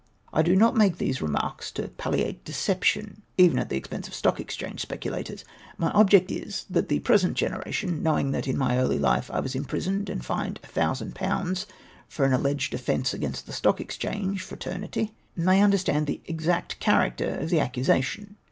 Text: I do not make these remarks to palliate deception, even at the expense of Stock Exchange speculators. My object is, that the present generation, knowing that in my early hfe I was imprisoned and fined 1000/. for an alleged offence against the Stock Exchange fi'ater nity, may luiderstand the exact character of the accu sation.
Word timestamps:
I 0.33 0.41
do 0.41 0.55
not 0.55 0.75
make 0.75 0.97
these 0.97 1.21
remarks 1.21 1.69
to 1.73 1.89
palliate 1.89 2.43
deception, 2.43 3.21
even 3.37 3.59
at 3.59 3.69
the 3.69 3.77
expense 3.77 4.07
of 4.07 4.15
Stock 4.15 4.39
Exchange 4.39 4.79
speculators. 4.79 5.45
My 5.77 5.91
object 5.91 6.31
is, 6.31 6.65
that 6.71 6.89
the 6.89 7.01
present 7.01 7.37
generation, 7.37 8.01
knowing 8.01 8.31
that 8.31 8.47
in 8.47 8.57
my 8.57 8.79
early 8.79 8.97
hfe 8.97 9.29
I 9.29 9.39
was 9.39 9.53
imprisoned 9.53 10.09
and 10.09 10.25
fined 10.25 10.59
1000/. 10.63 11.65
for 12.07 12.25
an 12.25 12.33
alleged 12.33 12.73
offence 12.73 13.13
against 13.13 13.45
the 13.45 13.53
Stock 13.53 13.79
Exchange 13.79 14.43
fi'ater 14.43 14.73
nity, 14.79 15.11
may 15.35 15.59
luiderstand 15.59 16.07
the 16.07 16.21
exact 16.25 16.79
character 16.79 17.35
of 17.35 17.51
the 17.51 17.57
accu 17.57 17.81
sation. 17.85 18.29